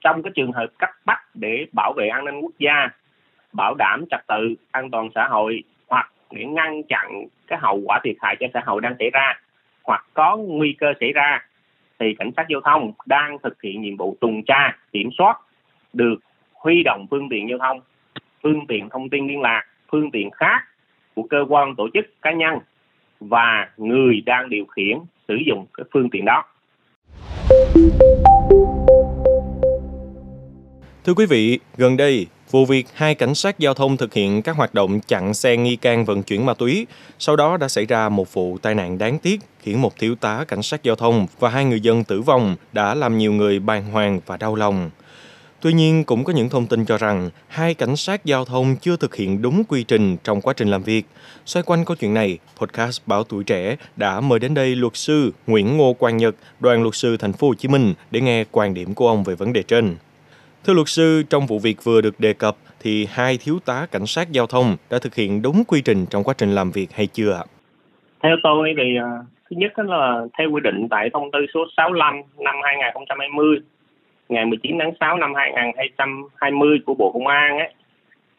trong 0.00 0.22
cái 0.22 0.32
trường 0.34 0.52
hợp 0.52 0.66
cấp 0.78 0.90
bách 1.04 1.22
để 1.34 1.66
bảo 1.72 1.92
vệ 1.92 2.08
an 2.08 2.24
ninh 2.24 2.40
quốc 2.40 2.52
gia, 2.58 2.88
bảo 3.52 3.74
đảm 3.78 4.04
trật 4.10 4.20
tự 4.28 4.54
an 4.70 4.90
toàn 4.90 5.08
xã 5.14 5.28
hội, 5.28 5.62
hoặc 5.88 6.12
để 6.30 6.44
ngăn 6.44 6.82
chặn 6.82 7.24
cái 7.46 7.58
hậu 7.62 7.80
quả 7.84 8.00
thiệt 8.04 8.16
hại 8.20 8.36
cho 8.40 8.46
xã 8.54 8.60
hội 8.66 8.80
đang 8.80 8.94
xảy 8.98 9.10
ra, 9.10 9.34
hoặc 9.84 10.06
có 10.14 10.36
nguy 10.36 10.72
cơ 10.72 10.92
xảy 11.00 11.12
ra, 11.12 11.44
thì 11.98 12.14
cảnh 12.18 12.30
sát 12.36 12.46
giao 12.48 12.60
thông 12.60 12.92
đang 13.06 13.38
thực 13.42 13.62
hiện 13.62 13.82
nhiệm 13.82 13.96
vụ 13.96 14.16
tuần 14.20 14.42
tra, 14.46 14.78
kiểm 14.92 15.10
soát 15.18 15.40
được 15.92 16.16
huy 16.54 16.82
động 16.82 17.06
phương 17.10 17.28
tiện 17.28 17.48
giao 17.48 17.58
thông, 17.58 17.80
phương 18.42 18.66
tiện 18.66 18.88
thông 18.88 19.08
tin 19.08 19.26
liên 19.26 19.40
lạc, 19.40 19.64
phương 19.92 20.10
tiện 20.10 20.30
khác 20.30 20.60
của 21.14 21.22
cơ 21.22 21.44
quan 21.48 21.74
tổ 21.76 21.88
chức 21.94 22.22
cá 22.22 22.32
nhân 22.32 22.58
và 23.20 23.68
người 23.76 24.22
đang 24.26 24.48
điều 24.48 24.66
khiển 24.66 24.98
sử 25.28 25.36
dụng 25.46 25.66
cái 25.74 25.84
phương 25.92 26.10
tiện 26.10 26.24
đó. 26.24 26.44
Thưa 31.04 31.14
quý 31.14 31.26
vị, 31.26 31.58
gần 31.76 31.96
đây, 31.96 32.26
vụ 32.50 32.64
việc 32.64 32.86
hai 32.94 33.14
cảnh 33.14 33.34
sát 33.34 33.58
giao 33.58 33.74
thông 33.74 33.96
thực 33.96 34.14
hiện 34.14 34.42
các 34.42 34.56
hoạt 34.56 34.74
động 34.74 35.00
chặn 35.00 35.34
xe 35.34 35.56
nghi 35.56 35.76
can 35.76 36.04
vận 36.04 36.22
chuyển 36.22 36.46
ma 36.46 36.54
túy, 36.54 36.86
sau 37.18 37.36
đó 37.36 37.56
đã 37.56 37.68
xảy 37.68 37.86
ra 37.86 38.08
một 38.08 38.32
vụ 38.32 38.58
tai 38.58 38.74
nạn 38.74 38.98
đáng 38.98 39.18
tiếc 39.18 39.40
khiến 39.62 39.82
một 39.82 39.98
thiếu 39.98 40.14
tá 40.14 40.44
cảnh 40.48 40.62
sát 40.62 40.82
giao 40.82 40.96
thông 40.96 41.26
và 41.38 41.48
hai 41.48 41.64
người 41.64 41.80
dân 41.80 42.04
tử 42.04 42.20
vong 42.20 42.56
đã 42.72 42.94
làm 42.94 43.18
nhiều 43.18 43.32
người 43.32 43.58
bàng 43.58 43.84
hoàng 43.84 44.20
và 44.26 44.36
đau 44.36 44.54
lòng. 44.54 44.90
Tuy 45.60 45.72
nhiên, 45.72 46.04
cũng 46.04 46.24
có 46.24 46.32
những 46.32 46.48
thông 46.48 46.66
tin 46.66 46.84
cho 46.84 46.98
rằng 46.98 47.30
hai 47.48 47.74
cảnh 47.74 47.96
sát 47.96 48.24
giao 48.24 48.44
thông 48.44 48.76
chưa 48.76 48.96
thực 48.96 49.14
hiện 49.16 49.42
đúng 49.42 49.64
quy 49.68 49.84
trình 49.84 50.16
trong 50.24 50.40
quá 50.40 50.54
trình 50.56 50.68
làm 50.68 50.82
việc. 50.82 51.06
Xoay 51.46 51.62
quanh 51.62 51.84
câu 51.84 51.96
chuyện 51.96 52.14
này, 52.14 52.38
podcast 52.56 53.00
Báo 53.06 53.24
Tuổi 53.24 53.44
Trẻ 53.44 53.76
đã 53.96 54.20
mời 54.20 54.38
đến 54.38 54.54
đây 54.54 54.76
luật 54.76 54.96
sư 54.96 55.32
Nguyễn 55.46 55.76
Ngô 55.76 55.92
Quang 55.92 56.16
Nhật, 56.16 56.34
đoàn 56.60 56.82
luật 56.82 56.94
sư 56.94 57.16
thành 57.16 57.32
phố 57.32 57.48
Hồ 57.48 57.54
Chí 57.54 57.68
Minh 57.68 57.94
để 58.10 58.20
nghe 58.20 58.44
quan 58.50 58.74
điểm 58.74 58.94
của 58.94 59.08
ông 59.08 59.24
về 59.24 59.34
vấn 59.34 59.52
đề 59.52 59.62
trên. 59.62 59.96
Thưa 60.64 60.74
luật 60.74 60.88
sư, 60.88 61.22
trong 61.30 61.46
vụ 61.46 61.58
việc 61.58 61.84
vừa 61.84 62.00
được 62.00 62.20
đề 62.20 62.32
cập 62.32 62.56
thì 62.80 63.06
hai 63.10 63.38
thiếu 63.44 63.58
tá 63.66 63.86
cảnh 63.92 64.06
sát 64.06 64.32
giao 64.32 64.46
thông 64.46 64.76
đã 64.90 64.98
thực 65.02 65.14
hiện 65.14 65.42
đúng 65.42 65.62
quy 65.68 65.82
trình 65.84 66.06
trong 66.10 66.24
quá 66.24 66.34
trình 66.38 66.54
làm 66.54 66.70
việc 66.70 66.92
hay 66.92 67.06
chưa 67.06 67.32
ạ? 67.32 67.44
Theo 68.22 68.36
tôi 68.42 68.74
thì 68.76 68.96
à, 68.96 69.10
thứ 69.50 69.56
nhất 69.56 69.78
là 69.78 70.20
theo 70.38 70.50
quy 70.50 70.60
định 70.60 70.88
tại 70.90 71.10
thông 71.12 71.30
tư 71.30 71.38
số 71.54 71.60
65 71.76 72.22
năm 72.38 72.54
2020 72.62 73.58
ngày 74.28 74.46
19 74.46 74.76
tháng 74.80 74.92
6 75.00 75.16
năm 75.16 75.34
2020 75.34 76.78
của 76.86 76.94
Bộ 76.94 77.12
Công 77.12 77.26
an 77.26 77.58
ấy 77.58 77.74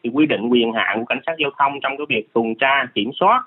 thì 0.04 0.10
quy 0.14 0.26
định 0.26 0.48
quyền 0.48 0.72
hạn 0.72 0.98
của 0.98 1.04
cảnh 1.04 1.20
sát 1.26 1.32
giao 1.38 1.50
thông 1.58 1.72
trong 1.82 1.96
cái 1.96 2.06
việc 2.08 2.32
tuần 2.32 2.54
tra 2.54 2.86
kiểm 2.94 3.10
soát 3.20 3.42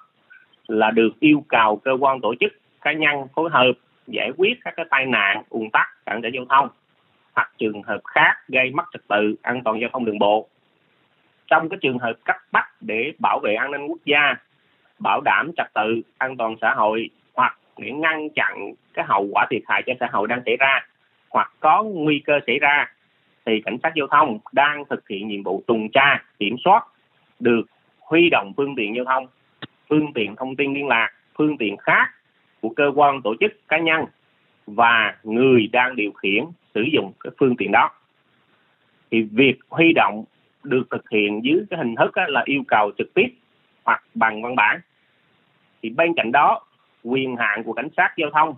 là 0.67 0.91
được 0.91 1.19
yêu 1.19 1.43
cầu 1.47 1.75
cơ 1.75 1.91
quan 1.99 2.21
tổ 2.21 2.33
chức 2.39 2.53
cá 2.81 2.93
nhân 2.93 3.27
phối 3.35 3.49
hợp 3.53 3.73
giải 4.07 4.31
quyết 4.37 4.53
các 4.65 4.73
cái 4.77 4.85
tai 4.89 5.05
nạn 5.05 5.43
ùn 5.49 5.69
tắc 5.69 5.87
cản 6.05 6.21
trở 6.21 6.29
giao 6.33 6.45
thông 6.49 6.69
hoặc 7.35 7.51
trường 7.57 7.83
hợp 7.83 7.99
khác 8.03 8.33
gây 8.47 8.71
mất 8.71 8.83
trật 8.93 9.01
tự 9.07 9.35
an 9.41 9.61
toàn 9.63 9.81
giao 9.81 9.89
thông 9.93 10.05
đường 10.05 10.19
bộ. 10.19 10.47
Trong 11.47 11.69
cái 11.69 11.79
trường 11.81 11.99
hợp 11.99 12.13
cấp 12.23 12.35
bách 12.51 12.69
để 12.81 13.13
bảo 13.19 13.39
vệ 13.39 13.55
an 13.55 13.71
ninh 13.71 13.87
quốc 13.87 13.99
gia, 14.05 14.35
bảo 14.99 15.21
đảm 15.21 15.51
trật 15.57 15.67
tự, 15.73 16.01
an 16.17 16.37
toàn 16.37 16.55
xã 16.61 16.73
hội 16.73 17.09
hoặc 17.33 17.57
để 17.77 17.91
ngăn 17.91 18.29
chặn 18.29 18.73
cái 18.93 19.05
hậu 19.07 19.27
quả 19.31 19.45
thiệt 19.49 19.61
hại 19.67 19.83
cho 19.85 19.93
xã 19.99 20.07
hội 20.11 20.27
đang 20.27 20.41
xảy 20.45 20.57
ra 20.57 20.85
hoặc 21.29 21.51
có 21.59 21.83
nguy 21.83 22.21
cơ 22.25 22.39
xảy 22.47 22.59
ra, 22.59 22.91
thì 23.45 23.61
cảnh 23.65 23.77
sát 23.83 23.91
giao 23.95 24.07
thông 24.07 24.39
đang 24.51 24.83
thực 24.89 25.07
hiện 25.09 25.27
nhiệm 25.27 25.43
vụ 25.43 25.63
tuần 25.67 25.89
tra, 25.93 26.23
kiểm 26.39 26.55
soát 26.65 26.83
được 27.39 27.61
huy 27.99 28.29
động 28.29 28.53
phương 28.57 28.75
tiện 28.75 28.95
giao 28.95 29.05
thông, 29.05 29.27
phương 29.89 30.13
tiện 30.13 30.35
thông 30.35 30.55
tin 30.55 30.73
liên 30.73 30.87
lạc, 30.87 31.09
phương 31.37 31.57
tiện 31.57 31.77
khác 31.77 32.11
của 32.61 32.69
cơ 32.69 32.91
quan 32.95 33.21
tổ 33.21 33.35
chức 33.39 33.67
cá 33.67 33.77
nhân 33.77 34.05
và 34.67 35.15
người 35.23 35.67
đang 35.71 35.95
điều 35.95 36.11
khiển 36.11 36.43
sử 36.73 36.81
dụng 36.93 37.11
cái 37.19 37.31
phương 37.39 37.55
tiện 37.57 37.71
đó. 37.71 37.89
Thì 39.11 39.21
việc 39.21 39.59
huy 39.69 39.93
động 39.93 40.25
được 40.63 40.83
thực 40.91 41.09
hiện 41.09 41.41
dưới 41.43 41.65
cái 41.69 41.79
hình 41.79 41.95
thức 41.95 42.11
là 42.27 42.41
yêu 42.45 42.63
cầu 42.67 42.91
trực 42.97 43.13
tiếp 43.13 43.27
hoặc 43.83 44.03
bằng 44.13 44.41
văn 44.41 44.55
bản. 44.55 44.79
Thì 45.81 45.89
bên 45.89 46.13
cạnh 46.15 46.31
đó, 46.31 46.61
quyền 47.03 47.35
hạn 47.35 47.63
của 47.63 47.73
cảnh 47.73 47.89
sát 47.97 48.13
giao 48.17 48.29
thông 48.33 48.55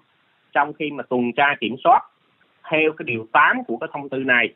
trong 0.52 0.74
khi 0.74 0.92
mà 0.92 1.04
tuần 1.04 1.31
tra 1.34 1.56
kiểm 1.59 1.76
soát 1.84 2.00
theo 2.72 2.92
cái 2.98 3.04
điều 3.04 3.28
8 3.31 3.64
của 3.64 3.78
cái 3.78 3.90
thông 3.94 4.10
tư 4.10 4.18
này 4.18 4.54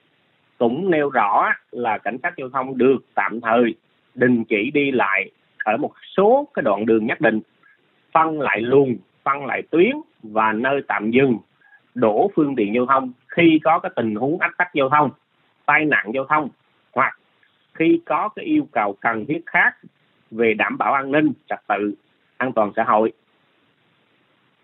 cũng 0.58 0.92
nêu 0.92 1.10
rõ 1.10 1.54
là 1.72 1.98
cảnh 1.98 2.18
sát 2.24 2.34
giao 2.38 2.50
thông 2.50 2.78
được 2.78 2.98
tạm 3.16 3.42
thời 3.42 3.76
đình 4.16 4.44
chỉ 4.44 4.72
đi 4.74 4.92
lại 4.92 5.32
ở 5.64 5.78
một 5.78 5.92
số 6.18 6.48
cái 6.54 6.64
đoạn 6.64 6.86
đường 6.86 7.06
nhất 7.06 7.22
định, 7.22 7.42
phân 8.12 8.42
lại 8.42 8.62
luồng, 8.62 8.96
phân 9.24 9.46
lại 9.46 9.62
tuyến 9.70 9.92
và 10.24 10.54
nơi 10.54 10.82
tạm 10.88 11.12
dừng 11.12 11.38
đổ 11.96 12.32
phương 12.36 12.56
tiện 12.56 12.74
giao 12.76 12.86
thông, 12.86 13.12
khi 13.28 13.60
có 13.64 13.80
cái 13.80 13.92
tình 13.96 14.16
huống 14.16 14.40
ách 14.40 14.58
tắc 14.58 14.74
giao 14.74 14.90
thông, 14.90 15.10
tai 15.66 15.86
nạn 15.86 16.12
giao 16.14 16.26
thông, 16.26 16.50
hoặc 16.94 17.18
khi 17.74 18.02
có 18.06 18.30
cái 18.36 18.46
yêu 18.46 18.68
cầu 18.72 18.98
cần 19.02 19.26
thiết 19.26 19.42
khác 19.46 19.76
về 20.32 20.54
đảm 20.54 20.78
bảo 20.78 20.94
an 20.94 21.12
ninh, 21.12 21.32
trật 21.50 21.60
tự, 21.68 21.94
an 22.38 22.52
toàn 22.54 22.72
xã 22.76 22.84
hội. 22.84 23.12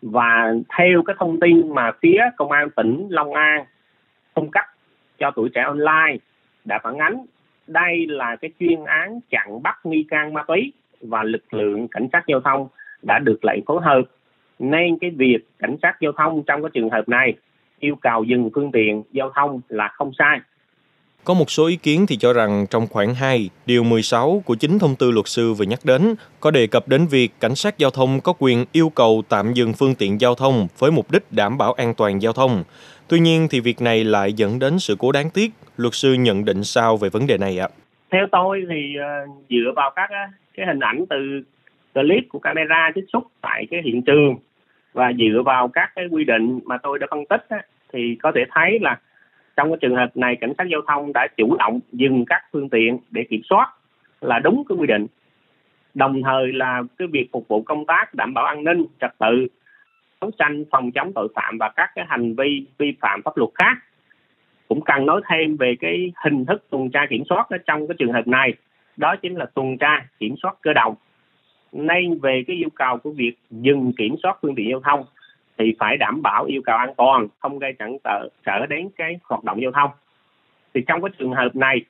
Và 0.01 0.53
theo 0.77 1.03
cái 1.05 1.16
thông 1.19 1.39
tin 1.39 1.73
mà 1.75 1.91
phía 2.01 2.21
công 2.37 2.51
an 2.51 2.69
tỉnh 2.75 3.07
Long 3.09 3.33
An 3.33 3.66
cung 4.33 4.51
cấp 4.51 4.66
cho 5.17 5.31
tuổi 5.31 5.49
trẻ 5.53 5.61
online 5.61 6.17
đã 6.66 6.79
phản 6.83 6.97
ánh, 6.97 7.25
đây 7.67 8.07
là 8.07 8.35
cái 8.35 8.51
chuyên 8.59 8.83
án 8.85 9.19
chặn 9.29 9.63
bắt 9.63 9.85
nghi 9.85 10.05
can 10.09 10.33
ma 10.33 10.43
túy 10.47 10.73
và 11.01 11.23
lực 11.23 11.53
lượng 11.53 11.87
cảnh 11.87 12.07
sát 12.13 12.23
giao 12.27 12.39
thông 12.39 12.67
đã 13.01 13.19
được 13.19 13.45
lệnh 13.45 13.66
phối 13.66 13.81
hợp 13.81 14.01
nên 14.59 14.97
cái 15.01 15.09
việc 15.09 15.38
cảnh 15.59 15.78
sát 15.81 15.94
giao 16.01 16.12
thông 16.12 16.44
trong 16.44 16.62
cái 16.62 16.69
trường 16.73 16.90
hợp 16.90 17.09
này 17.09 17.34
yêu 17.79 17.95
cầu 17.95 18.23
dừng 18.23 18.50
phương 18.56 18.72
tiện 18.72 19.03
giao 19.12 19.31
thông 19.35 19.62
là 19.69 19.88
không 19.88 20.12
sai 20.19 20.40
có 21.28 21.34
một 21.34 21.51
số 21.51 21.68
ý 21.68 21.75
kiến 21.75 22.06
thì 22.09 22.18
cho 22.18 22.34
rằng 22.34 22.66
trong 22.69 22.88
khoản 22.88 23.07
2, 23.19 23.50
điều 23.66 23.84
16 23.84 24.41
của 24.46 24.56
chính 24.56 24.79
thông 24.79 24.96
tư 24.96 25.12
luật 25.12 25.28
sư 25.28 25.53
vừa 25.53 25.66
nhắc 25.66 25.79
đến 25.84 26.01
có 26.40 26.51
đề 26.51 26.67
cập 26.67 26.88
đến 26.88 27.06
việc 27.12 27.31
cảnh 27.40 27.56
sát 27.56 27.78
giao 27.78 27.91
thông 27.91 28.19
có 28.23 28.34
quyền 28.40 28.66
yêu 28.72 28.90
cầu 28.96 29.23
tạm 29.29 29.53
dừng 29.53 29.73
phương 29.73 29.96
tiện 30.00 30.22
giao 30.22 30.35
thông 30.35 30.67
với 30.79 30.91
mục 30.91 31.12
đích 31.12 31.23
đảm 31.31 31.57
bảo 31.57 31.73
an 31.73 31.94
toàn 31.97 32.22
giao 32.22 32.34
thông. 32.34 32.63
Tuy 33.07 33.19
nhiên 33.19 33.47
thì 33.51 33.59
việc 33.59 33.81
này 33.81 34.03
lại 34.03 34.34
dẫn 34.34 34.59
đến 34.59 34.79
sự 34.79 34.96
cố 35.00 35.12
đáng 35.12 35.29
tiếc. 35.34 35.51
Luật 35.78 35.94
sư 35.94 36.13
nhận 36.13 36.46
định 36.46 36.63
sao 36.63 36.97
về 36.97 37.09
vấn 37.09 37.28
đề 37.28 37.38
này 37.38 37.59
ạ? 37.59 37.67
Theo 38.12 38.28
tôi 38.31 38.66
thì 38.69 38.96
uh, 38.97 39.35
dựa 39.50 39.72
vào 39.75 39.91
các 39.96 40.09
cái 40.57 40.66
hình 40.66 40.79
ảnh 40.79 41.06
từ 41.09 41.41
clip 41.94 42.23
của 42.29 42.40
camera 42.40 42.91
trích 42.96 43.06
xuất 43.13 43.23
tại 43.41 43.67
cái 43.72 43.81
hiện 43.85 44.01
trường 44.01 44.35
và 44.97 45.12
dựa 45.13 45.41
vào 45.46 45.68
các 45.68 45.91
cái 45.96 46.06
quy 46.12 46.24
định 46.24 46.59
mà 46.66 46.78
tôi 46.78 47.00
đã 47.00 47.08
phân 47.12 47.25
tích 47.25 47.46
á, 47.50 47.62
thì 47.94 48.18
có 48.24 48.31
thể 48.35 48.41
thấy 48.52 48.80
là 48.81 49.00
trong 49.56 49.72
cái 49.72 49.78
trường 49.81 49.96
hợp 49.96 50.18
này 50.18 50.35
cảnh 50.35 50.53
sát 50.58 50.63
giao 50.72 50.81
thông 50.88 51.13
đã 51.13 51.28
chủ 51.38 51.56
động 51.59 51.80
dừng 51.91 52.25
các 52.28 52.41
phương 52.52 52.69
tiện 52.69 52.97
để 53.12 53.24
kiểm 53.30 53.41
soát 53.50 53.68
là 54.22 54.40
đúng 54.40 54.63
cái 54.69 54.78
quy 54.78 54.88
định. 54.88 55.08
Đồng 55.94 56.24
thời 56.24 56.53
là 56.53 56.84
cái 56.97 57.08
việc 57.08 57.30
phục 57.31 57.47
vụ 57.47 57.62
công 57.62 57.85
tác 57.85 58.13
đảm 58.13 58.34
bảo 58.34 58.46
an 58.46 58.63
ninh 58.63 58.85
trật 59.02 59.12
tự 59.19 59.47
đấu 60.22 60.31
tranh 60.38 60.63
phòng 60.72 60.91
chống 60.91 61.12
tội 61.16 61.28
phạm 61.35 61.58
và 61.58 61.69
các 61.69 61.91
cái 61.96 62.06
hành 62.09 62.35
vi 62.35 62.66
vi 62.78 62.94
phạm 63.02 63.22
pháp 63.22 63.38
luật 63.38 63.50
khác. 63.56 63.78
Cũng 64.68 64.81
cần 64.81 65.06
nói 65.06 65.22
thêm 65.29 65.58
về 65.58 65.75
cái 65.79 66.12
hình 66.24 66.46
thức 66.46 66.64
tuần 66.69 66.90
tra 66.90 67.06
kiểm 67.09 67.24
soát 67.29 67.50
ở 67.50 67.58
trong 67.58 67.88
cái 67.88 67.96
trường 68.00 68.14
hợp 68.14 68.28
này 68.28 68.53
đó 68.97 69.16
chính 69.22 69.35
là 69.35 69.46
tuần 69.46 69.78
tra 69.78 70.06
kiểm 70.19 70.35
soát 70.41 70.56
cơ 70.62 70.74
động 70.74 70.96
nên 71.77 72.19
về 72.19 72.43
cái 72.47 72.55
yêu 72.55 72.69
cầu 72.75 72.97
của 72.97 73.11
việc 73.11 73.33
dừng 73.51 73.91
kiểm 73.97 74.15
soát 74.23 74.38
phương 74.41 74.55
tiện 74.55 74.69
giao 74.69 74.79
thông 74.79 75.05
thì 75.57 75.75
phải 75.79 75.97
đảm 75.97 76.21
bảo 76.21 76.45
yêu 76.45 76.61
cầu 76.65 76.77
an 76.77 76.93
toàn, 76.97 77.27
không 77.39 77.59
gây 77.59 77.73
cản 77.73 77.97
trở 78.03 78.29
trở 78.45 78.65
đến 78.65 78.89
cái 78.97 79.19
hoạt 79.23 79.43
động 79.43 79.61
giao 79.61 79.71
thông. 79.71 79.91
Thì 80.73 80.81
trong 80.87 81.01
cái 81.01 81.09
trường 81.19 81.33
hợp 81.33 81.55
này, 81.55 81.81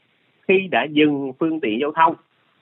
khi 0.47 0.67
đã 0.71 0.83
dừng 0.83 1.31
phương 1.39 1.59
tiện 1.59 1.79
giao 1.79 1.91
thông 1.91 2.15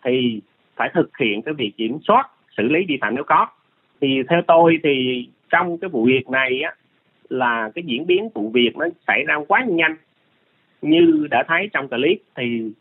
thì 0.04 0.42
phải 0.76 0.90
thực 0.94 1.18
hiện 1.18 1.42
cái 1.42 1.54
việc 1.54 1.72
kiểm 1.78 1.98
soát, 2.08 2.30
xử 2.58 2.64
lý 2.64 2.86
vi 2.88 2.98
phạm 3.02 3.16
nếu 3.16 3.24
có. 3.24 3.48
Thì 4.02 4.24
theo 4.30 4.42
tôi 4.48 4.80
thì 4.84 5.28
trong 5.50 5.78
cái 5.78 5.90
vụ 5.90 6.06
việc 6.06 6.30
này 6.30 6.62
á, 6.62 6.76
là 7.30 7.72
cái 7.76 7.84
diễn 7.84 8.08
biến 8.08 8.30
vụ 8.34 8.50
việc 8.50 8.78
nó 8.78 8.86
xảy 9.08 9.24
ra 9.28 9.36
quá 9.48 9.66
nhanh. 9.68 9.96
Như 10.82 11.28
đã 11.32 11.44
thấy 11.48 11.70
trong 11.74 11.88
clip 11.88 12.18
thì 12.36 12.72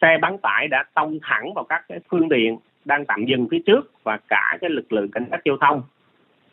xe 0.00 0.18
bán 0.20 0.38
tải 0.38 0.68
đã 0.68 0.84
tông 0.94 1.18
thẳng 1.22 1.54
vào 1.54 1.64
các 1.64 1.84
cái 1.88 1.98
phương 2.08 2.28
tiện 2.28 2.56
đang 2.86 3.04
tạm 3.04 3.24
dừng 3.24 3.48
phía 3.50 3.58
trước 3.66 3.92
và 4.02 4.18
cả 4.28 4.58
cái 4.60 4.70
lực 4.70 4.92
lượng 4.92 5.10
cảnh 5.10 5.26
sát 5.30 5.40
giao 5.44 5.56
thông 5.60 5.82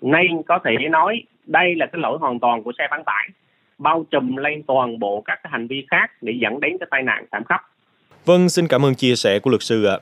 nên 0.01 0.44
có 0.47 0.59
thể 0.65 0.89
nói 0.89 1.24
đây 1.45 1.75
là 1.75 1.85
cái 1.85 2.01
lỗi 2.01 2.18
hoàn 2.21 2.39
toàn 2.39 2.63
của 2.63 2.71
xe 2.77 2.88
bán 2.91 3.03
tải 3.06 3.30
bao 3.77 4.06
trùm 4.12 4.35
lên 4.35 4.63
toàn 4.68 5.00
bộ 5.00 5.21
các 5.25 5.39
cái 5.44 5.51
hành 5.51 5.68
vi 5.68 5.85
khác 5.91 6.12
để 6.21 6.33
dẫn 6.41 6.59
đến 6.59 6.77
cái 6.80 6.88
tai 6.91 7.03
nạn 7.03 7.25
thảm 7.31 7.44
khốc. 7.44 7.62
Vâng, 8.25 8.50
xin 8.50 8.68
cảm 8.68 8.85
ơn 8.85 8.95
chia 8.95 9.15
sẻ 9.15 9.39
của 9.39 9.50
luật 9.50 9.62
sư 9.62 9.85
ạ. 9.85 9.97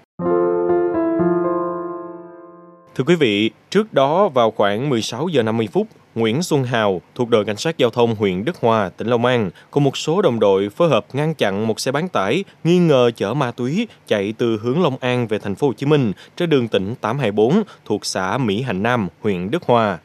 Thưa 2.95 3.03
quý 3.07 3.15
vị, 3.15 3.51
trước 3.69 3.93
đó 3.93 4.29
vào 4.29 4.51
khoảng 4.51 4.89
16 4.89 5.27
giờ 5.27 5.43
50 5.43 5.67
phút, 5.73 5.87
Nguyễn 6.15 6.43
Xuân 6.43 6.63
Hào 6.63 7.01
thuộc 7.15 7.29
đội 7.29 7.45
cảnh 7.45 7.57
sát 7.57 7.77
giao 7.77 7.89
thông 7.89 8.15
huyện 8.15 8.45
Đức 8.45 8.55
Hòa, 8.61 8.89
tỉnh 8.97 9.07
Long 9.07 9.25
An 9.25 9.49
cùng 9.71 9.83
một 9.83 9.97
số 9.97 10.21
đồng 10.21 10.39
đội 10.39 10.69
phối 10.69 10.89
hợp 10.89 11.05
ngăn 11.13 11.33
chặn 11.33 11.67
một 11.67 11.79
xe 11.79 11.91
bán 11.91 12.09
tải 12.09 12.43
nghi 12.63 12.77
ngờ 12.77 13.11
chở 13.15 13.33
ma 13.33 13.51
túy 13.51 13.87
chạy 14.07 14.33
từ 14.37 14.59
hướng 14.61 14.83
Long 14.83 14.97
An 14.97 15.27
về 15.27 15.39
thành 15.39 15.55
phố 15.55 15.67
Hồ 15.67 15.73
Chí 15.73 15.85
Minh 15.85 16.13
trên 16.37 16.49
đường 16.49 16.67
tỉnh 16.67 16.95
824 17.01 17.63
thuộc 17.85 18.05
xã 18.05 18.37
Mỹ 18.37 18.61
Hạnh 18.61 18.83
Nam, 18.83 19.07
huyện 19.21 19.51
Đức 19.51 19.63
Hòa. 19.63 19.97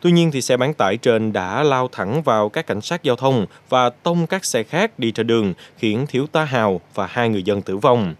Tuy 0.00 0.12
nhiên 0.12 0.30
thì 0.30 0.40
xe 0.40 0.56
bán 0.56 0.74
tải 0.74 0.96
trên 0.96 1.32
đã 1.32 1.62
lao 1.62 1.88
thẳng 1.92 2.22
vào 2.22 2.48
các 2.48 2.66
cảnh 2.66 2.80
sát 2.80 3.02
giao 3.02 3.16
thông 3.16 3.46
và 3.68 3.90
tông 3.90 4.26
các 4.26 4.44
xe 4.44 4.62
khác 4.62 4.98
đi 4.98 5.10
trên 5.10 5.26
đường, 5.26 5.54
khiến 5.78 6.06
thiếu 6.08 6.26
tá 6.26 6.44
Hào 6.44 6.80
và 6.94 7.06
hai 7.06 7.28
người 7.28 7.42
dân 7.42 7.62
tử 7.62 7.76
vong. 7.76 8.14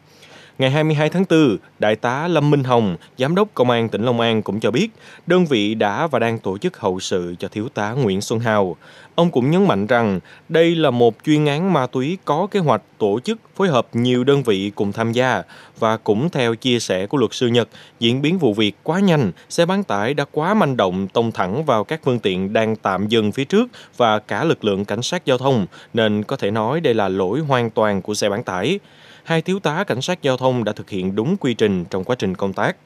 Ngày 0.58 0.70
22 0.70 1.08
tháng 1.08 1.24
4, 1.30 1.56
Đại 1.78 1.96
tá 1.96 2.28
Lâm 2.28 2.50
Minh 2.50 2.64
Hồng, 2.64 2.96
Giám 3.18 3.34
đốc 3.34 3.48
Công 3.54 3.70
an 3.70 3.88
tỉnh 3.88 4.02
Long 4.02 4.20
An 4.20 4.42
cũng 4.42 4.60
cho 4.60 4.70
biết 4.70 4.88
đơn 5.26 5.46
vị 5.46 5.74
đã 5.74 6.06
và 6.06 6.18
đang 6.18 6.38
tổ 6.38 6.58
chức 6.58 6.78
hậu 6.78 7.00
sự 7.00 7.34
cho 7.38 7.48
thiếu 7.48 7.68
tá 7.74 7.92
Nguyễn 7.92 8.20
Xuân 8.20 8.40
Hào. 8.40 8.76
Ông 9.14 9.31
cũng 9.31 9.50
nhấn 9.50 9.69
mạnh 9.69 9.87
rằng 9.87 10.20
đây 10.49 10.75
là 10.75 10.90
một 10.90 11.14
chuyên 11.25 11.46
án 11.46 11.72
ma 11.72 11.87
túy 11.87 12.19
có 12.25 12.46
kế 12.50 12.61
hoạch 12.61 12.82
tổ 12.99 13.20
chức 13.20 13.38
phối 13.56 13.69
hợp 13.69 13.87
nhiều 13.93 14.25
đơn 14.25 14.43
vị 14.43 14.72
cùng 14.75 14.93
tham 14.93 15.12
gia 15.12 15.43
và 15.78 15.96
cũng 15.96 16.31
theo 16.31 16.55
chia 16.55 16.81
sẻ 16.81 17.06
của 17.06 17.19
luật 17.19 17.34
sư 17.34 17.46
Nhật, 17.46 17.69
diễn 18.00 18.22
biến 18.22 18.38
vụ 18.38 18.55
việc 18.55 18.76
quá 18.82 19.00
nhanh, 19.00 19.32
xe 19.49 19.66
bán 19.66 19.84
tải 19.84 20.14
đã 20.14 20.25
quá 20.32 20.55
manh 20.55 20.76
động 20.76 21.08
tông 21.08 21.32
thẳng 21.32 21.64
vào 21.64 21.84
các 21.84 22.00
phương 22.05 22.19
tiện 22.19 22.52
đang 22.52 22.76
tạm 22.76 23.08
dừng 23.08 23.32
phía 23.32 23.44
trước 23.44 23.66
và 23.96 24.19
cả 24.19 24.44
lực 24.44 24.64
lượng 24.64 24.84
cảnh 24.84 25.02
sát 25.02 25.26
giao 25.26 25.38
thông 25.38 25.67
nên 25.94 26.22
có 26.22 26.37
thể 26.37 26.50
nói 26.50 26.81
đây 26.81 26.94
là 26.94 27.08
lỗi 27.08 27.40
hoàn 27.40 27.70
toàn 27.70 28.02
của 28.02 28.14
xe 28.14 28.28
bán 28.28 28.43
tải 28.43 28.78
hai 29.25 29.43
thiếu 29.43 29.60
tá 29.60 29.84
cảnh 29.84 30.02
sát 30.02 30.22
giao 30.22 30.37
thông 30.37 30.64
đã 30.64 30.72
thực 30.72 30.90
hiện 30.90 31.14
đúng 31.14 31.37
quy 31.37 31.55
trình 31.55 31.84
trong 31.84 32.05
quá 32.05 32.17
trình 32.17 32.34
công 32.34 32.52
tác. 32.52 32.76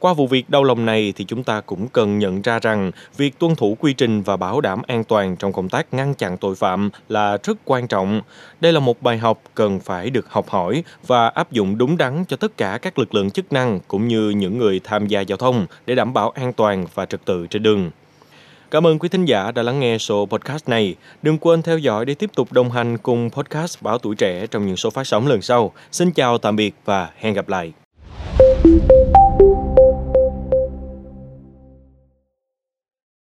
Qua 0.00 0.14
vụ 0.14 0.26
việc 0.26 0.50
đau 0.50 0.64
lòng 0.64 0.86
này 0.86 1.12
thì 1.16 1.24
chúng 1.24 1.42
ta 1.42 1.60
cũng 1.60 1.88
cần 1.88 2.18
nhận 2.18 2.42
ra 2.42 2.58
rằng 2.58 2.90
việc 3.16 3.38
tuân 3.38 3.54
thủ 3.54 3.76
quy 3.80 3.92
trình 3.92 4.22
và 4.22 4.36
bảo 4.36 4.60
đảm 4.60 4.82
an 4.86 5.04
toàn 5.04 5.36
trong 5.36 5.52
công 5.52 5.68
tác 5.68 5.94
ngăn 5.94 6.14
chặn 6.14 6.36
tội 6.36 6.54
phạm 6.54 6.90
là 7.08 7.38
rất 7.42 7.58
quan 7.64 7.88
trọng. 7.88 8.20
Đây 8.60 8.72
là 8.72 8.80
một 8.80 9.02
bài 9.02 9.18
học 9.18 9.42
cần 9.54 9.80
phải 9.80 10.10
được 10.10 10.30
học 10.30 10.48
hỏi 10.48 10.82
và 11.06 11.28
áp 11.28 11.52
dụng 11.52 11.78
đúng 11.78 11.96
đắn 11.96 12.24
cho 12.28 12.36
tất 12.36 12.56
cả 12.56 12.78
các 12.82 12.98
lực 12.98 13.14
lượng 13.14 13.30
chức 13.30 13.52
năng 13.52 13.80
cũng 13.88 14.08
như 14.08 14.30
những 14.30 14.58
người 14.58 14.80
tham 14.84 15.06
gia 15.06 15.20
giao 15.20 15.38
thông 15.38 15.66
để 15.86 15.94
đảm 15.94 16.12
bảo 16.12 16.30
an 16.30 16.52
toàn 16.52 16.86
và 16.94 17.06
trật 17.06 17.24
tự 17.24 17.46
trên 17.46 17.62
đường. 17.62 17.90
Cảm 18.70 18.86
ơn 18.86 18.98
quý 18.98 19.08
thính 19.08 19.24
giả 19.24 19.50
đã 19.50 19.62
lắng 19.62 19.80
nghe 19.80 19.98
số 19.98 20.26
podcast 20.26 20.68
này. 20.68 20.94
Đừng 21.22 21.38
quên 21.38 21.62
theo 21.62 21.78
dõi 21.78 22.04
để 22.04 22.14
tiếp 22.14 22.30
tục 22.34 22.52
đồng 22.52 22.70
hành 22.70 22.98
cùng 22.98 23.30
podcast 23.30 23.82
Báo 23.82 23.98
Tuổi 23.98 24.16
Trẻ 24.16 24.46
trong 24.46 24.66
những 24.66 24.76
số 24.76 24.90
phát 24.90 25.06
sóng 25.06 25.26
lần 25.26 25.42
sau. 25.42 25.72
Xin 25.92 26.10
chào, 26.10 26.38
tạm 26.38 26.56
biệt 26.56 26.74
và 26.84 27.10
hẹn 27.18 27.34
gặp 27.34 27.48
lại. 27.48 27.72